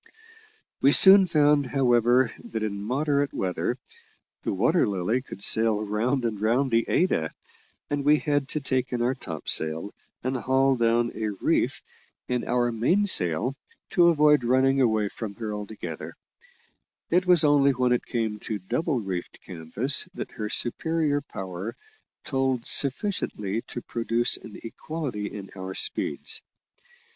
We 0.81 0.93
soon 0.93 1.27
found, 1.27 1.67
however, 1.67 2.33
that 2.45 2.63
in 2.63 2.81
moderate 2.81 3.35
weather 3.35 3.77
the 4.41 4.51
Water 4.51 4.87
Lily 4.89 5.21
could 5.21 5.43
sail 5.43 5.79
round 5.85 6.25
and 6.25 6.41
round 6.41 6.71
the 6.71 6.85
Ada, 6.89 7.29
and 7.87 8.03
we 8.03 8.17
had 8.17 8.47
to 8.49 8.59
take 8.61 8.91
in 8.91 9.03
our 9.03 9.13
topsail 9.13 9.93
and 10.23 10.35
haul 10.37 10.75
down 10.75 11.11
a 11.13 11.27
reef 11.39 11.83
in 12.27 12.43
our 12.47 12.71
mainsail 12.71 13.53
to 13.91 14.07
avoid 14.07 14.43
running 14.43 14.81
away 14.81 15.07
from 15.07 15.35
her 15.35 15.53
altogether; 15.53 16.15
it 17.11 17.27
was 17.27 17.43
only 17.43 17.69
when 17.69 17.91
it 17.91 18.03
came 18.07 18.39
to 18.39 18.57
double 18.57 18.99
reefed 19.01 19.39
canvas 19.45 20.05
that 20.15 20.31
her 20.31 20.49
superior 20.49 21.21
power 21.21 21.75
told 22.23 22.65
sufficiently 22.65 23.61
to 23.67 23.81
produce 23.83 24.35
an 24.37 24.59
equality 24.63 25.27
in 25.27 25.51
our 25.55 25.75
speeds. 25.75 26.41